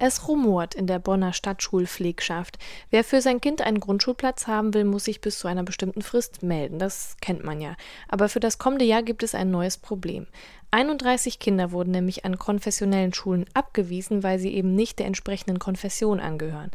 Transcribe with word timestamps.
Es 0.00 0.28
rumort 0.28 0.76
in 0.76 0.86
der 0.86 1.00
Bonner 1.00 1.32
Stadtschulpflegschaft. 1.32 2.56
Wer 2.90 3.02
für 3.02 3.20
sein 3.20 3.40
Kind 3.40 3.62
einen 3.62 3.80
Grundschulplatz 3.80 4.46
haben 4.46 4.72
will, 4.72 4.84
muss 4.84 5.06
sich 5.06 5.20
bis 5.20 5.40
zu 5.40 5.48
einer 5.48 5.64
bestimmten 5.64 6.02
Frist 6.02 6.44
melden. 6.44 6.78
Das 6.78 7.16
kennt 7.20 7.42
man 7.42 7.60
ja. 7.60 7.74
Aber 8.06 8.28
für 8.28 8.38
das 8.38 8.58
kommende 8.58 8.84
Jahr 8.84 9.02
gibt 9.02 9.24
es 9.24 9.34
ein 9.34 9.50
neues 9.50 9.76
Problem. 9.76 10.28
31 10.70 11.40
Kinder 11.40 11.72
wurden 11.72 11.90
nämlich 11.90 12.24
an 12.24 12.38
konfessionellen 12.38 13.12
Schulen 13.12 13.46
abgewiesen, 13.54 14.22
weil 14.22 14.38
sie 14.38 14.54
eben 14.54 14.76
nicht 14.76 15.00
der 15.00 15.06
entsprechenden 15.06 15.58
Konfession 15.58 16.20
angehören. 16.20 16.70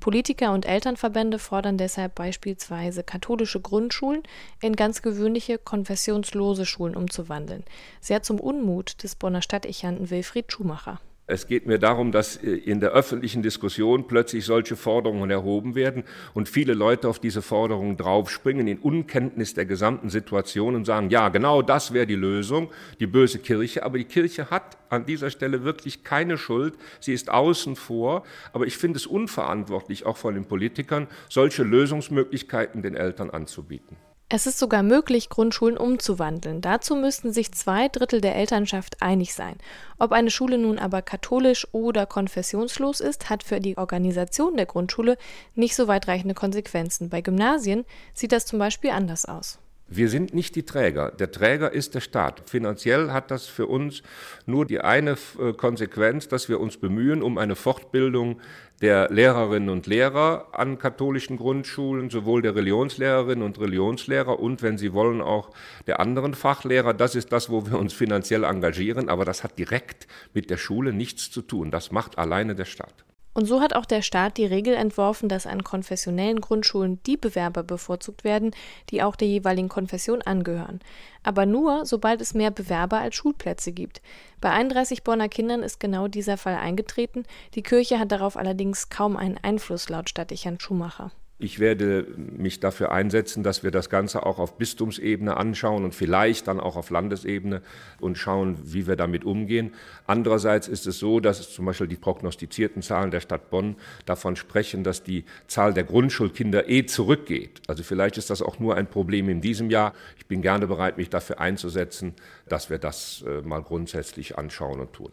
Politiker 0.00 0.52
und 0.52 0.66
Elternverbände 0.66 1.38
fordern 1.38 1.78
deshalb 1.78 2.16
beispielsweise 2.16 3.04
katholische 3.04 3.60
Grundschulen 3.60 4.24
in 4.60 4.74
ganz 4.74 5.00
gewöhnliche 5.00 5.58
konfessionslose 5.58 6.66
Schulen 6.66 6.96
umzuwandeln. 6.96 7.64
Sehr 8.00 8.24
zum 8.24 8.40
Unmut 8.40 9.02
des 9.04 9.14
Bonner 9.14 9.42
Stadtechanten 9.42 10.10
Wilfried 10.10 10.50
Schumacher. 10.50 10.98
Es 11.26 11.46
geht 11.46 11.64
mir 11.66 11.78
darum, 11.78 12.12
dass 12.12 12.36
äh, 12.36 12.50
in 12.50 12.80
der 12.80 12.90
öffentlichen 12.90 13.42
Diskussion 13.42 14.06
plötzlich 14.06 14.44
solche 14.44 14.76
Forderungen 14.76 15.30
erhoben 15.30 15.74
werden 15.74 16.04
und 16.34 16.50
viele 16.50 16.74
Leute 16.74 17.08
auf 17.08 17.18
diese 17.18 17.40
Forderungen 17.40 17.96
draufspringen 17.96 18.66
in 18.68 18.78
Unkenntnis 18.78 19.54
der 19.54 19.64
gesamten 19.64 20.10
Situation 20.10 20.74
und 20.74 20.84
sagen, 20.84 21.08
ja, 21.08 21.30
genau 21.30 21.62
das 21.62 21.94
wäre 21.94 22.06
die 22.06 22.14
Lösung, 22.14 22.70
die 23.00 23.06
böse 23.06 23.38
Kirche. 23.38 23.84
Aber 23.84 23.96
die 23.96 24.04
Kirche 24.04 24.50
hat 24.50 24.76
an 24.90 25.06
dieser 25.06 25.30
Stelle 25.30 25.64
wirklich 25.64 26.04
keine 26.04 26.36
Schuld. 26.36 26.74
Sie 27.00 27.14
ist 27.14 27.30
außen 27.30 27.74
vor. 27.76 28.24
Aber 28.52 28.66
ich 28.66 28.76
finde 28.76 28.98
es 28.98 29.06
unverantwortlich, 29.06 30.04
auch 30.04 30.18
von 30.18 30.34
den 30.34 30.44
Politikern, 30.44 31.08
solche 31.30 31.62
Lösungsmöglichkeiten 31.62 32.82
den 32.82 32.94
Eltern 32.94 33.30
anzubieten. 33.30 33.96
Es 34.30 34.46
ist 34.46 34.58
sogar 34.58 34.82
möglich, 34.82 35.28
Grundschulen 35.28 35.76
umzuwandeln. 35.76 36.62
Dazu 36.62 36.96
müssten 36.96 37.32
sich 37.32 37.52
zwei 37.52 37.88
Drittel 37.88 38.20
der 38.20 38.34
Elternschaft 38.36 39.02
einig 39.02 39.34
sein. 39.34 39.56
Ob 39.98 40.12
eine 40.12 40.30
Schule 40.30 40.56
nun 40.56 40.78
aber 40.78 41.02
katholisch 41.02 41.68
oder 41.72 42.06
konfessionslos 42.06 43.00
ist, 43.00 43.28
hat 43.28 43.42
für 43.42 43.60
die 43.60 43.76
Organisation 43.76 44.56
der 44.56 44.66
Grundschule 44.66 45.18
nicht 45.54 45.76
so 45.76 45.88
weitreichende 45.88 46.34
Konsequenzen. 46.34 47.10
Bei 47.10 47.20
Gymnasien 47.20 47.84
sieht 48.14 48.32
das 48.32 48.46
zum 48.46 48.58
Beispiel 48.58 48.90
anders 48.90 49.26
aus. 49.26 49.58
Wir 49.86 50.08
sind 50.08 50.32
nicht 50.32 50.56
die 50.56 50.64
Träger. 50.64 51.10
Der 51.10 51.30
Träger 51.30 51.70
ist 51.72 51.94
der 51.94 52.00
Staat. 52.00 52.48
Finanziell 52.48 53.12
hat 53.12 53.30
das 53.30 53.46
für 53.46 53.66
uns 53.66 54.02
nur 54.46 54.64
die 54.64 54.80
eine 54.80 55.16
äh, 55.38 55.52
Konsequenz, 55.52 56.26
dass 56.26 56.48
wir 56.48 56.58
uns 56.58 56.78
bemühen 56.78 57.22
um 57.22 57.36
eine 57.36 57.54
Fortbildung 57.54 58.40
der 58.80 59.10
Lehrerinnen 59.10 59.68
und 59.68 59.86
Lehrer 59.86 60.48
an 60.52 60.78
katholischen 60.78 61.36
Grundschulen, 61.36 62.08
sowohl 62.08 62.40
der 62.40 62.54
Religionslehrerinnen 62.54 63.44
und 63.44 63.60
Religionslehrer 63.60 64.40
und, 64.40 64.62
wenn 64.62 64.78
Sie 64.78 64.94
wollen, 64.94 65.20
auch 65.20 65.50
der 65.86 66.00
anderen 66.00 66.34
Fachlehrer. 66.34 66.94
Das 66.94 67.14
ist 67.14 67.30
das, 67.30 67.50
wo 67.50 67.66
wir 67.66 67.78
uns 67.78 67.92
finanziell 67.92 68.44
engagieren, 68.44 69.10
aber 69.10 69.24
das 69.24 69.44
hat 69.44 69.58
direkt 69.58 70.06
mit 70.32 70.48
der 70.48 70.56
Schule 70.56 70.94
nichts 70.94 71.30
zu 71.30 71.42
tun. 71.42 71.70
Das 71.70 71.92
macht 71.92 72.18
alleine 72.18 72.54
der 72.54 72.64
Staat. 72.64 73.04
Und 73.34 73.46
so 73.46 73.60
hat 73.60 73.74
auch 73.74 73.84
der 73.84 74.02
Staat 74.02 74.36
die 74.36 74.46
Regel 74.46 74.74
entworfen, 74.74 75.28
dass 75.28 75.46
an 75.46 75.64
konfessionellen 75.64 76.40
Grundschulen 76.40 77.00
die 77.04 77.16
Bewerber 77.16 77.64
bevorzugt 77.64 78.22
werden, 78.22 78.52
die 78.90 79.02
auch 79.02 79.16
der 79.16 79.26
jeweiligen 79.26 79.68
Konfession 79.68 80.22
angehören. 80.22 80.78
Aber 81.24 81.44
nur, 81.44 81.84
sobald 81.84 82.20
es 82.20 82.34
mehr 82.34 82.52
Bewerber 82.52 82.98
als 82.98 83.16
Schulplätze 83.16 83.72
gibt. 83.72 84.00
Bei 84.40 84.50
31 84.50 85.02
Bonner 85.02 85.28
Kindern 85.28 85.64
ist 85.64 85.80
genau 85.80 86.06
dieser 86.06 86.36
Fall 86.36 86.54
eingetreten. 86.54 87.24
Die 87.54 87.62
Kirche 87.62 87.98
hat 87.98 88.12
darauf 88.12 88.36
allerdings 88.36 88.88
kaum 88.88 89.16
einen 89.16 89.38
Einfluss, 89.42 89.88
laut 89.88 90.08
Stadtdechant 90.08 90.62
Schumacher. 90.62 91.10
Ich 91.36 91.58
werde 91.58 92.06
mich 92.16 92.60
dafür 92.60 92.92
einsetzen, 92.92 93.42
dass 93.42 93.64
wir 93.64 93.72
das 93.72 93.90
Ganze 93.90 94.24
auch 94.24 94.38
auf 94.38 94.56
Bistumsebene 94.56 95.36
anschauen 95.36 95.84
und 95.84 95.92
vielleicht 95.92 96.46
dann 96.46 96.60
auch 96.60 96.76
auf 96.76 96.90
Landesebene 96.90 97.60
und 97.98 98.16
schauen, 98.18 98.56
wie 98.62 98.86
wir 98.86 98.94
damit 98.94 99.24
umgehen. 99.24 99.74
Andererseits 100.06 100.68
ist 100.68 100.86
es 100.86 101.00
so, 101.00 101.18
dass 101.18 101.52
zum 101.52 101.64
Beispiel 101.64 101.88
die 101.88 101.96
prognostizierten 101.96 102.82
Zahlen 102.82 103.10
der 103.10 103.18
Stadt 103.18 103.50
Bonn 103.50 103.74
davon 104.06 104.36
sprechen, 104.36 104.84
dass 104.84 105.02
die 105.02 105.24
Zahl 105.48 105.74
der 105.74 105.82
Grundschulkinder 105.82 106.68
eh 106.68 106.86
zurückgeht. 106.86 107.62
Also 107.66 107.82
vielleicht 107.82 108.16
ist 108.16 108.30
das 108.30 108.40
auch 108.40 108.60
nur 108.60 108.76
ein 108.76 108.86
Problem 108.86 109.28
in 109.28 109.40
diesem 109.40 109.70
Jahr. 109.70 109.92
Ich 110.16 110.26
bin 110.26 110.40
gerne 110.40 110.68
bereit, 110.68 110.98
mich 110.98 111.10
dafür 111.10 111.40
einzusetzen, 111.40 112.14
dass 112.48 112.70
wir 112.70 112.78
das 112.78 113.24
äh, 113.26 113.42
mal 113.42 113.60
grundsätzlich 113.60 114.38
anschauen 114.38 114.78
und 114.78 114.92
tun. 114.92 115.10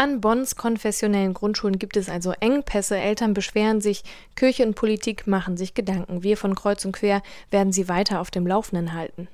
An 0.00 0.22
Bonns 0.22 0.56
konfessionellen 0.56 1.34
Grundschulen 1.34 1.78
gibt 1.78 1.94
es 1.98 2.08
also 2.08 2.32
Engpässe, 2.40 2.96
Eltern 2.96 3.34
beschweren 3.34 3.82
sich, 3.82 4.02
Kirche 4.34 4.64
und 4.64 4.74
Politik 4.74 5.26
machen 5.26 5.58
sich 5.58 5.74
Gedanken. 5.74 6.22
Wir 6.22 6.38
von 6.38 6.54
Kreuz 6.54 6.86
und 6.86 6.92
Quer 6.92 7.20
werden 7.50 7.70
sie 7.70 7.86
weiter 7.86 8.22
auf 8.22 8.30
dem 8.30 8.46
Laufenden 8.46 8.94
halten. 8.94 9.28